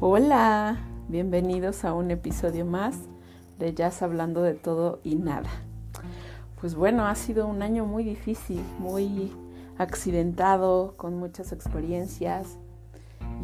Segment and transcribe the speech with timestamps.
[0.00, 0.76] Hola,
[1.08, 2.96] bienvenidos a un episodio más
[3.58, 5.48] de Jazz hablando de todo y nada.
[6.60, 9.32] Pues bueno, ha sido un año muy difícil, muy
[9.76, 12.58] accidentado, con muchas experiencias.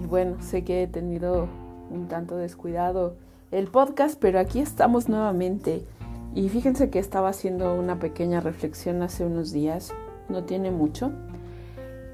[0.01, 1.49] Y bueno, sé que he tenido
[1.91, 3.17] un tanto descuidado
[3.51, 5.85] el podcast, pero aquí estamos nuevamente.
[6.37, 9.93] Y fíjense que estaba haciendo una pequeña reflexión hace unos días,
[10.29, 11.11] no tiene mucho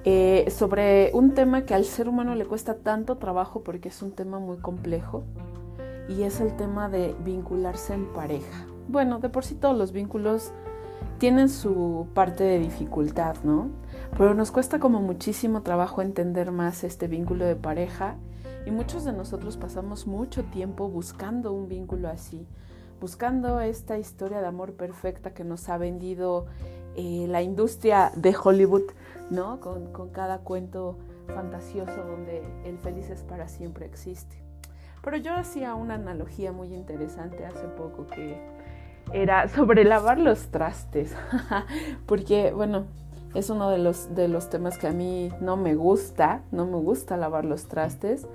[0.05, 4.13] eh, sobre un tema que al ser humano le cuesta tanto trabajo porque es un
[4.13, 5.25] tema muy complejo
[6.09, 8.67] y es el tema de vincularse en pareja.
[8.89, 10.53] Bueno, de por sí todos los vínculos
[11.19, 13.69] tienen su parte de dificultad, ¿no?
[14.17, 18.17] Pero nos cuesta como muchísimo trabajo entender más este vínculo de pareja
[18.67, 22.47] y muchos de nosotros pasamos mucho tiempo buscando un vínculo así,
[23.01, 26.47] buscando esta historia de amor perfecta que nos ha vendido
[27.01, 28.83] eh, la industria de Hollywood,
[29.31, 29.59] ¿no?
[29.61, 34.37] Con, con cada cuento fantasioso donde el feliz es para siempre existe.
[35.03, 38.39] Pero yo hacía una analogía muy interesante hace poco que
[39.15, 41.17] era sobre lavar los trastes,
[42.07, 42.85] porque bueno,
[43.35, 46.77] es uno de los, de los temas que a mí no me gusta, no me
[46.77, 48.27] gusta lavar los trastes.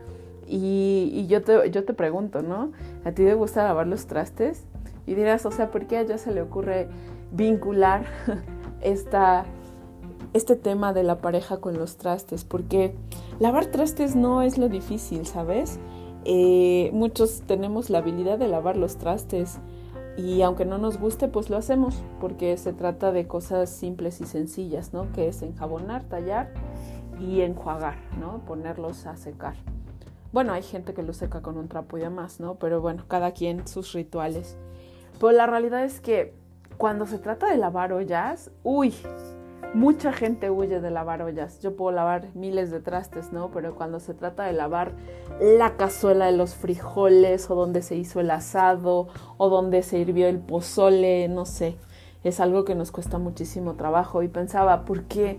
[0.48, 2.72] Y, y yo, te, yo te pregunto, ¿no?
[3.04, 4.64] ¿A ti te gusta lavar los trastes?
[5.06, 6.88] Y dirás, o sea, ¿por qué a ella se le ocurre
[7.32, 8.06] vincular
[8.86, 9.46] esta,
[10.34, 12.96] este tema de la pareja con los trastes, porque
[13.40, 15.80] lavar trastes no es lo difícil, ¿sabes?
[16.24, 19.60] Eh, muchos tenemos la habilidad de lavar los trastes
[20.18, 24.26] y aunque no nos guste, pues lo hacemos, porque se trata de cosas simples y
[24.26, 25.12] sencillas, ¿no?
[25.12, 26.54] Que es enjabonar, tallar
[27.20, 28.40] y enjuagar, ¿no?
[28.46, 29.56] Ponerlos a secar.
[30.32, 32.56] Bueno, hay gente que lo seca con un trapo y demás, ¿no?
[32.56, 34.58] Pero bueno, cada quien sus rituales.
[35.20, 36.34] Pero la realidad es que
[36.78, 38.94] cuando se trata de lavar ollas, uy,
[39.74, 41.60] mucha gente huye de lavar ollas.
[41.60, 43.52] Yo puedo lavar miles de trastes, ¿no?
[43.52, 44.94] Pero cuando se trata de lavar
[45.40, 50.28] la cazuela de los frijoles o donde se hizo el asado o donde se hirvió
[50.28, 51.78] el pozole, no sé,
[52.24, 54.24] es algo que nos cuesta muchísimo trabajo.
[54.24, 55.38] Y pensaba, ¿por qué?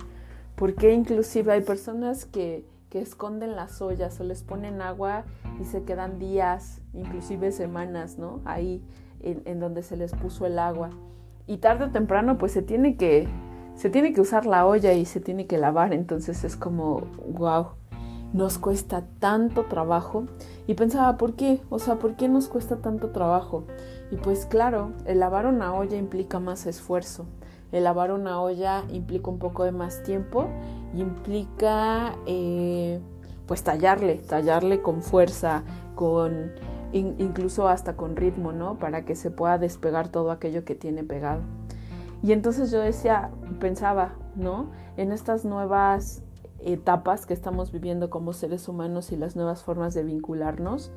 [0.54, 5.24] ¿Por qué inclusive hay personas que, que esconden las ollas o les ponen agua
[5.60, 8.40] y se quedan días, inclusive semanas, ¿no?
[8.44, 8.82] Ahí
[9.20, 10.90] en, en donde se les puso el agua
[11.46, 13.28] y tarde o temprano pues se tiene que
[13.74, 17.68] se tiene que usar la olla y se tiene que lavar, entonces es como wow,
[18.32, 20.26] nos cuesta tanto trabajo
[20.66, 21.60] y pensaba, ¿por qué?
[21.68, 23.64] O sea, ¿por qué nos cuesta tanto trabajo?
[24.10, 27.26] Y pues claro, el lavar una olla implica más esfuerzo.
[27.72, 30.48] El lavar una olla implica un poco de más tiempo
[30.94, 33.00] implica eh,
[33.46, 35.62] pues tallarle, tallarle con fuerza,
[35.94, 36.52] con
[36.92, 38.78] incluso hasta con ritmo, ¿no?
[38.78, 41.42] Para que se pueda despegar todo aquello que tiene pegado.
[42.22, 43.30] Y entonces yo decía,
[43.60, 44.70] pensaba, ¿no?
[44.96, 46.22] En estas nuevas
[46.60, 50.90] etapas que estamos viviendo como seres humanos y las nuevas formas de vincularnos,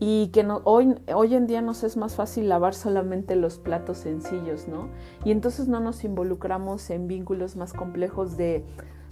[0.00, 4.68] y que hoy, hoy en día nos es más fácil lavar solamente los platos sencillos,
[4.68, 4.88] ¿no?
[5.24, 8.64] Y entonces no nos involucramos en vínculos más complejos de,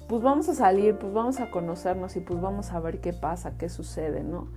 [0.09, 3.59] pues vamos a salir, pues vamos a conocernos y pues vamos a ver qué pasa,
[3.59, 4.49] qué sucede, ¿no?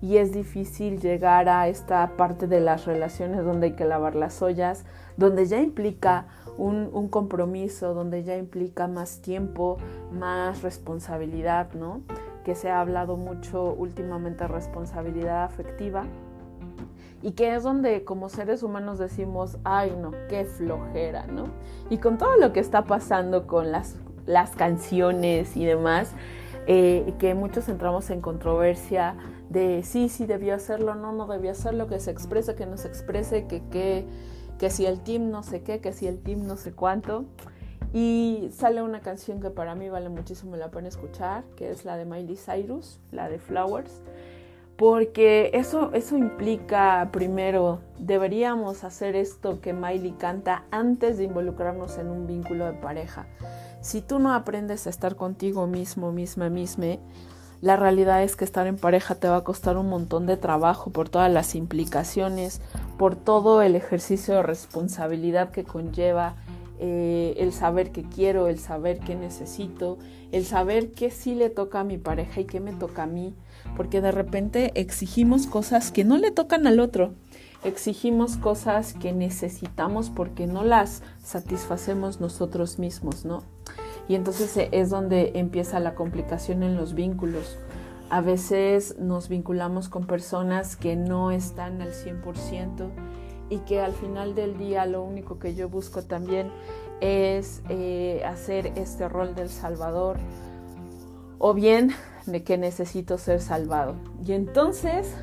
[0.00, 4.42] Y es difícil llegar a esta parte de las relaciones donde hay que lavar las
[4.42, 4.84] ollas,
[5.16, 6.26] donde ya implica
[6.58, 9.78] un, compromiso, donde ya implica más tiempo,
[10.12, 12.02] más responsabilidad, ¿no?
[12.44, 16.04] Que se ha hablado mucho últimamente responsabilidad afectiva
[17.22, 21.46] y que es donde como seres humanos decimos, ay no, qué flojera, ¿no?
[21.88, 26.12] Y con todo lo que está pasando con las, las canciones y demás,
[26.66, 29.16] eh, que muchos entramos en controversia
[29.54, 32.88] de sí, sí debió hacerlo, no, no debió hacerlo, que se exprese, que no se
[32.88, 34.04] exprese, que, que,
[34.58, 37.24] que si el team no sé qué, que si el team no sé cuánto.
[37.94, 41.96] Y sale una canción que para mí vale muchísimo la pena escuchar, que es la
[41.96, 44.02] de Miley Cyrus, la de Flowers,
[44.76, 52.08] porque eso, eso implica, primero, deberíamos hacer esto que Miley canta antes de involucrarnos en
[52.08, 53.26] un vínculo de pareja.
[53.80, 56.96] Si tú no aprendes a estar contigo mismo, misma, misma,
[57.64, 60.90] la realidad es que estar en pareja te va a costar un montón de trabajo
[60.90, 62.60] por todas las implicaciones,
[62.98, 66.34] por todo el ejercicio de responsabilidad que conlleva
[66.78, 69.96] eh, el saber que quiero, el saber que necesito,
[70.30, 73.34] el saber qué sí le toca a mi pareja y qué me toca a mí,
[73.78, 77.14] porque de repente exigimos cosas que no le tocan al otro,
[77.64, 83.53] exigimos cosas que necesitamos porque no las satisfacemos nosotros mismos, ¿no?
[84.08, 87.58] Y entonces e, es donde empieza la complicación en los vínculos.
[88.10, 92.90] A veces nos vinculamos con personas que no están al 100%
[93.50, 96.50] y que al final del día lo único que yo busco también
[97.00, 100.16] es eh, hacer este rol del Salvador
[101.38, 101.90] o bien
[102.26, 103.96] de que necesito ser salvado.
[104.24, 105.14] Y entonces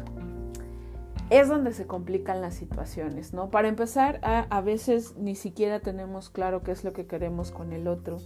[1.30, 3.50] es donde se complican las situaciones, ¿no?
[3.50, 7.72] Para empezar, a, a, veces ni siquiera tenemos claro qué es lo que queremos con
[7.72, 8.18] el otro.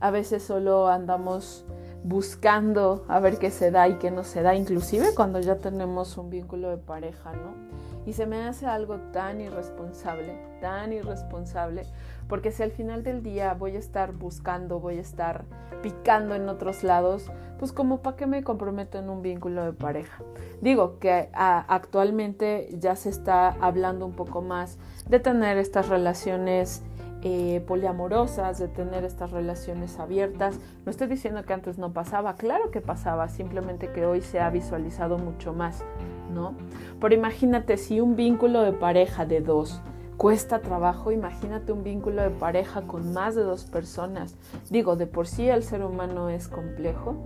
[0.00, 1.64] A veces solo andamos
[2.04, 6.16] buscando a ver qué se da y qué no se da, inclusive cuando ya tenemos
[6.16, 7.68] un vínculo de pareja, ¿no?
[8.06, 11.82] Y se me hace algo tan irresponsable, tan irresponsable,
[12.28, 15.44] porque si al final del día voy a estar buscando, voy a estar
[15.82, 20.22] picando en otros lados, pues como para qué me comprometo en un vínculo de pareja.
[20.62, 24.78] Digo que actualmente ya se está hablando un poco más
[25.08, 26.82] de tener estas relaciones
[27.22, 30.60] eh, poliamorosas, de tener estas relaciones abiertas.
[30.84, 34.50] No estoy diciendo que antes no pasaba, claro que pasaba, simplemente que hoy se ha
[34.50, 35.84] visualizado mucho más,
[36.32, 36.54] ¿no?
[37.00, 39.80] Pero imagínate si un vínculo de pareja de dos
[40.16, 44.36] cuesta trabajo, imagínate un vínculo de pareja con más de dos personas.
[44.70, 47.16] Digo, de por sí el ser humano es complejo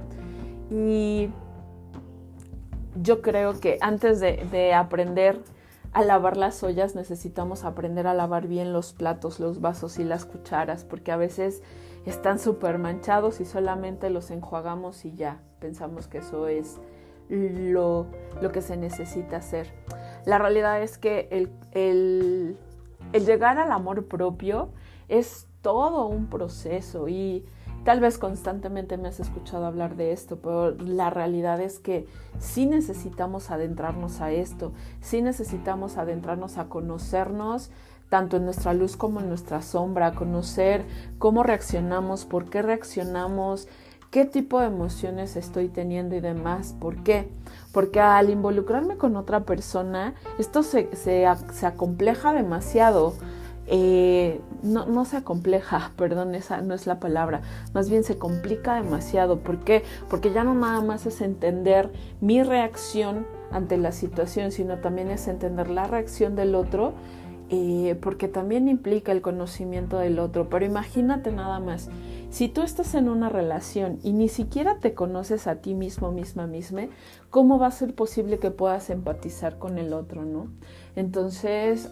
[0.71, 1.31] y
[3.03, 5.39] yo creo que antes de, de aprender
[5.93, 10.25] a lavar las ollas necesitamos aprender a lavar bien los platos, los vasos y las
[10.25, 11.63] cucharas, porque a veces
[12.07, 16.81] están súper manchados y solamente los enjuagamos y ya pensamos que eso es
[17.29, 18.07] lo,
[18.41, 19.73] lo que se necesita hacer.
[20.25, 22.57] La realidad es que el, el,
[23.13, 24.71] el llegar al amor propio
[25.09, 27.45] es todo un proceso y
[27.85, 32.07] Tal vez constantemente me has escuchado hablar de esto, pero la realidad es que
[32.39, 37.71] sí necesitamos adentrarnos a esto, sí necesitamos adentrarnos a conocernos
[38.09, 40.85] tanto en nuestra luz como en nuestra sombra, conocer
[41.19, 43.67] cómo reaccionamos, por qué reaccionamos,
[44.11, 46.77] qué tipo de emociones estoy teniendo y demás.
[46.79, 47.31] ¿Por qué?
[47.73, 53.15] Porque al involucrarme con otra persona, esto se, se, se acompleja demasiado
[53.75, 57.41] eh, no, no se acompleja, perdón, esa no es la palabra,
[57.73, 59.39] más bien se complica demasiado.
[59.39, 59.83] ¿Por qué?
[60.11, 61.91] Porque ya no nada más es entender
[62.21, 66.93] mi reacción ante la situación, sino también es entender la reacción del otro,
[67.49, 70.51] eh, porque también implica el conocimiento del otro.
[70.51, 71.89] Pero imagínate nada más,
[72.29, 76.47] si tú estás en una relación y ni siquiera te conoces a ti mismo, misma,
[76.47, 76.89] misma,
[77.31, 80.49] ¿cómo va a ser posible que puedas empatizar con el otro, no?
[80.95, 81.91] Entonces,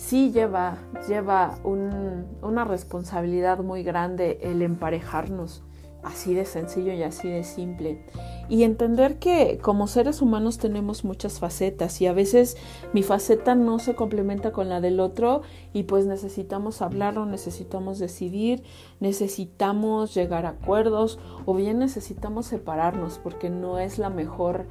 [0.00, 5.62] sí lleva, lleva una responsabilidad muy grande el emparejarnos,
[6.02, 8.06] así de sencillo y así de simple.
[8.48, 12.56] Y entender que como seres humanos tenemos muchas facetas y a veces
[12.94, 15.42] mi faceta no se complementa con la del otro
[15.74, 18.62] y pues necesitamos hablarlo, necesitamos decidir,
[19.00, 24.66] necesitamos llegar a acuerdos o bien necesitamos separarnos porque no es la mejor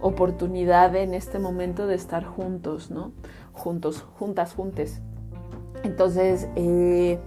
[0.00, 3.12] oportunidad en este momento de estar juntos, ¿no?
[3.58, 5.00] Juntos, juntas, juntes.
[5.84, 7.18] Entonces, eh,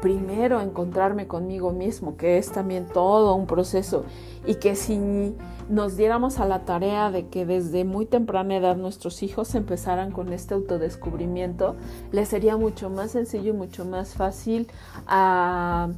[0.00, 4.04] primero encontrarme conmigo mismo, que es también todo un proceso,
[4.46, 5.34] y que si
[5.68, 10.32] nos diéramos a la tarea de que desde muy temprana edad nuestros hijos empezaran con
[10.32, 11.76] este autodescubrimiento,
[12.12, 14.68] les sería mucho más sencillo y mucho más fácil
[15.06, 15.88] a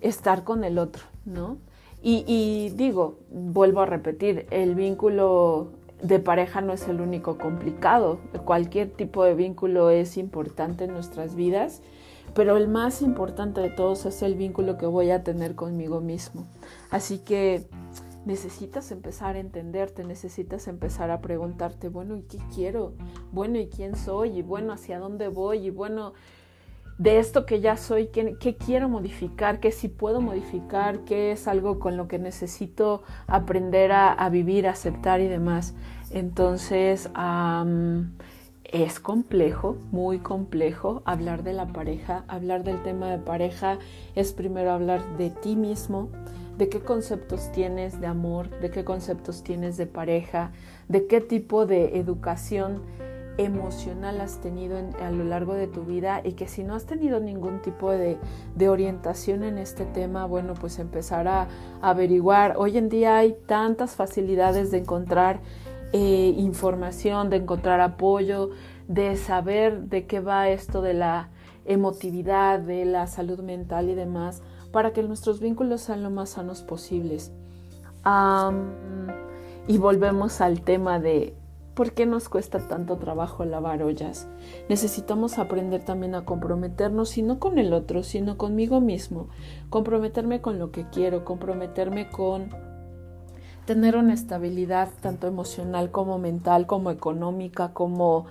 [0.00, 1.56] estar con el otro, ¿no?
[2.06, 5.70] Y, digo, vuelvo a repetir, el vínculo
[6.04, 8.18] de pareja no es el único complicado.
[8.44, 11.80] Cualquier tipo de vínculo es importante en nuestras vidas,
[12.34, 16.46] pero el más importante de todos es el vínculo que voy a tener conmigo mismo.
[16.90, 17.66] Así que
[18.26, 22.92] necesitas empezar a entenderte, necesitas empezar a preguntarte, bueno, ¿y qué quiero?
[23.32, 24.38] Bueno, ¿y quién soy?
[24.38, 25.68] Y bueno, ¿hacia dónde voy?
[25.68, 26.12] Y bueno,
[26.98, 31.78] de esto que ya soy, qué, quiero modificar, qué sí puedo modificar, qué es algo
[31.78, 35.74] con lo que necesito aprender a, vivir, aceptar y demás.
[36.10, 37.10] Entonces,
[38.64, 42.24] es complejo, muy complejo hablar de la pareja.
[42.28, 43.78] Hablar del tema de pareja
[44.14, 46.10] es primero hablar de ti mismo,
[46.58, 50.52] de qué conceptos tienes de amor, de qué conceptos tienes de pareja,
[50.88, 52.82] de qué tipo de educación
[53.36, 57.20] emocional has tenido a lo largo de tu vida y que si no has tenido
[57.20, 58.18] ningún tipo de,
[58.68, 61.48] orientación en este tema, bueno, pues empezar a,
[61.82, 62.54] averiguar.
[62.56, 65.40] Hoy en día hay tantas facilidades de encontrar
[65.92, 68.50] eh, información, de encontrar apoyo,
[68.88, 71.30] de saber de qué va esto de la
[71.64, 76.62] emotividad, de la salud mental y demás, para que nuestros vínculos sean lo más sanos
[76.62, 77.32] posibles.
[79.66, 81.34] y volvemos al tema de
[81.74, 84.28] ¿Por qué nos cuesta tanto trabajo lavar ollas?
[84.68, 89.28] Necesitamos aprender también a comprometernos, y no con el otro, sino conmigo mismo.
[89.70, 92.50] Comprometerme con lo que quiero, comprometerme con
[93.66, 98.26] tener una estabilidad tanto emocional como mental, como económica, como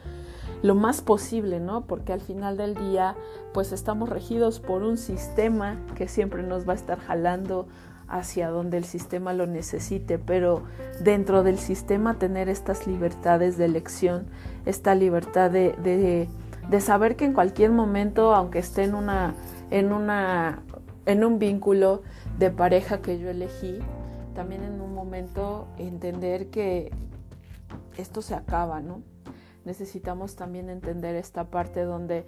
[0.61, 1.85] lo más posible, ¿no?
[1.85, 3.15] Porque al final del día,
[3.53, 7.67] pues estamos regidos por un sistema que siempre nos va a estar jalando
[8.07, 10.63] hacia donde el sistema lo necesite, pero
[11.01, 14.27] dentro del sistema tener estas libertades de elección,
[14.65, 15.73] esta libertad de,
[16.69, 19.35] de, saber que en cualquier momento, aunque esté en una,
[19.71, 20.63] en una,
[21.05, 22.03] en un vínculo
[22.37, 23.79] de pareja que yo elegí,
[24.35, 26.91] también en un momento entender que
[27.97, 29.01] esto se acaba, ¿no?
[29.65, 32.25] Necesitamos también entender esta parte donde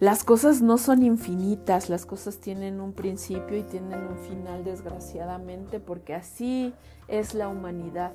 [0.00, 5.80] las cosas no son infinitas, las cosas tienen un principio y tienen un final desgraciadamente
[5.80, 6.72] porque así
[7.08, 8.12] es la humanidad.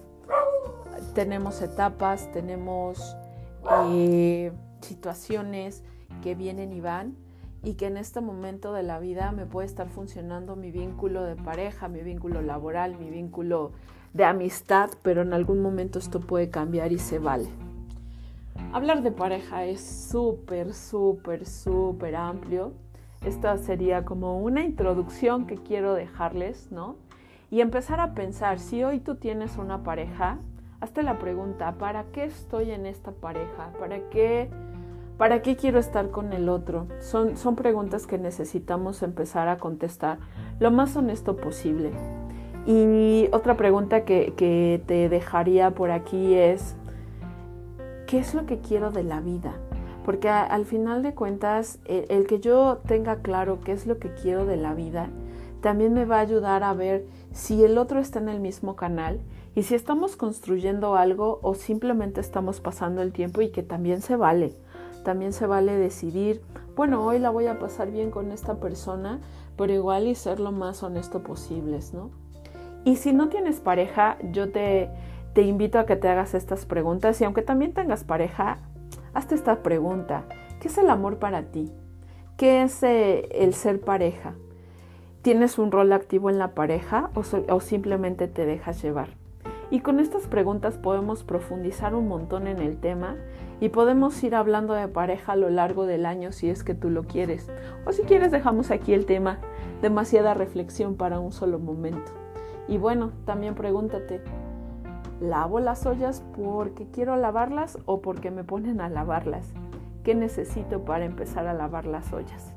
[1.14, 3.18] Tenemos etapas, tenemos
[3.90, 5.84] eh, situaciones
[6.22, 7.18] que vienen y van
[7.64, 11.36] y que en este momento de la vida me puede estar funcionando mi vínculo de
[11.36, 13.72] pareja, mi vínculo laboral, mi vínculo
[14.14, 17.73] de amistad, pero en algún momento esto puede cambiar y se vale.
[18.74, 22.72] Hablar de pareja es súper, súper, súper amplio.
[23.24, 26.96] Esta sería como una introducción que quiero dejarles, ¿no?
[27.52, 30.40] Y empezar a pensar, si hoy tú tienes una pareja,
[30.82, 33.72] hazte la pregunta, ¿para qué estoy en esta pareja?
[33.78, 34.50] ¿Para qué,
[35.20, 36.88] para qué quiero estar con el otro?
[37.00, 40.18] Son, son preguntas que necesitamos empezar a contestar
[40.60, 41.92] lo más honesto posible.
[42.66, 46.76] Y otra pregunta que, que te dejaría por aquí es,
[48.14, 49.56] qué es lo que quiero de la vida.
[50.06, 54.46] Porque al final de cuentas, el, que yo tenga claro qué es lo que quiero
[54.46, 55.10] de la vida,
[55.62, 59.20] también me va a ayudar a ver si el otro está en el mismo canal
[59.56, 64.16] y si estamos construyendo algo o simplemente estamos pasando el tiempo y que también se
[64.16, 64.54] vale.
[65.04, 66.44] También se vale decidir,
[66.76, 69.22] bueno, hoy la voy a pasar bien con esta persona,
[69.58, 72.12] pero igual y ser lo más honesto posibles, ¿no?
[72.86, 74.92] Y si no tienes pareja, yo te,
[75.34, 78.60] te invito a que te hagas estas preguntas y aunque también tengas pareja,
[79.14, 80.26] hazte esta pregunta.
[80.60, 81.72] ¿Qué es el amor para ti?
[82.38, 84.36] ¿Qué es eh, el ser pareja?
[85.24, 87.24] ¿Tienes un rol activo en la pareja o,
[87.54, 89.10] o simplemente te dejas llevar?
[89.72, 93.16] Y con estas preguntas podemos profundizar un montón en el tema
[93.60, 96.92] y podemos ir hablando de pareja a lo largo del año si es que tú
[96.92, 97.50] lo quieres.
[97.86, 99.40] O si quieres dejamos aquí el tema,
[99.82, 102.12] demasiada reflexión para un solo momento.
[102.68, 104.22] Y bueno, también pregúntate,
[105.20, 109.48] lavo las ollas porque quiero lavarlas o porque me ponen a lavarlas.
[110.04, 112.52] ¿Qué necesito para empezar a lavar las ollas?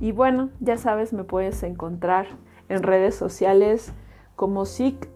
[0.00, 2.26] Y bueno, ya sabes, me puedes encontrar
[2.68, 3.92] en redes sociales
[4.36, 5.08] como sic.hasbh,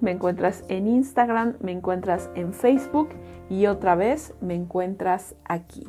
[0.00, 3.10] me encuentras en Instagram, me encuentras en Facebook
[3.48, 5.86] y otra vez me encuentras aquí.